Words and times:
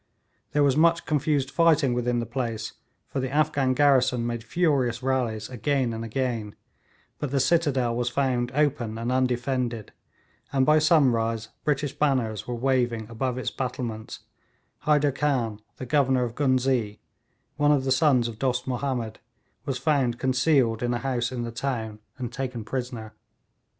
There 0.53 0.63
was 0.63 0.75
much 0.75 1.05
confused 1.05 1.51
fighting 1.51 1.93
within 1.93 2.17
the 2.17 2.25
place, 2.25 2.73
for 3.05 3.19
the 3.19 3.29
Afghan 3.29 3.75
garrison 3.75 4.25
made 4.25 4.43
furious 4.43 5.03
rallies 5.03 5.47
again 5.47 5.93
and 5.93 6.03
again; 6.03 6.55
but 7.19 7.29
the 7.29 7.39
citadel 7.39 7.95
was 7.95 8.09
found 8.09 8.51
open 8.55 8.97
and 8.97 9.11
undefended, 9.11 9.91
and 10.51 10.65
by 10.65 10.79
sunrise 10.79 11.49
British 11.63 11.93
banners 11.93 12.47
were 12.47 12.55
waving 12.55 13.07
above 13.11 13.37
its 13.37 13.51
battlements 13.51 14.21
Hyder 14.79 15.11
Khan, 15.11 15.61
the 15.77 15.85
Governor 15.85 16.23
of 16.23 16.33
Ghuznee, 16.33 16.97
one 17.57 17.71
of 17.71 17.83
the 17.83 17.91
sons 17.91 18.27
of 18.27 18.39
Dost 18.39 18.65
Mahomed, 18.67 19.19
was 19.65 19.77
found 19.77 20.17
concealed 20.17 20.81
in 20.81 20.95
a 20.95 20.97
house 20.97 21.31
in 21.31 21.43
the 21.43 21.51
town 21.51 21.99
and 22.17 22.33
taken 22.33 22.63
prisoner. 22.63 23.13